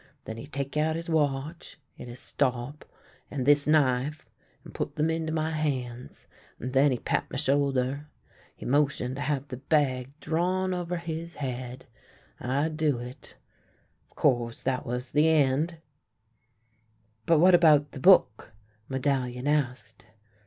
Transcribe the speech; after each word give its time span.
Then 0.25 0.37
he 0.37 0.47
take 0.47 0.75
out 0.77 0.95
his 0.95 1.11
watch— 1.11 1.77
it 1.99 2.07
is 2.07 2.19
stop— 2.19 2.85
and 3.29 3.45
this 3.45 3.67
knife, 3.67 4.27
and 4.63 4.73
put 4.73 4.95
them 4.95 5.11
into 5.11 5.31
my 5.31 5.51
hands, 5.51 6.25
and 6.59 6.73
then 6.73 6.89
he 6.91 6.97
pat 6.97 7.29
my 7.29 7.37
shoulder. 7.37 8.07
He 8.55 8.65
motion 8.65 9.13
to 9.13 9.21
have 9.21 9.47
the 9.49 9.57
bag 9.57 10.11
drawn 10.19 10.73
over 10.73 10.97
his 10.97 11.35
head. 11.35 11.85
I 12.39 12.69
do 12.69 12.97
it.... 12.97 13.35
Of 14.09 14.15
course 14.15 14.63
that 14.63 14.87
was 14.87 15.11
the 15.11 15.27
end!"" 15.27 15.77
But 17.27 17.37
what 17.37 17.53
about 17.53 17.91
the 17.91 17.99
book?" 17.99 18.53
Medallion 18.89 19.45
asked. 19.47 20.07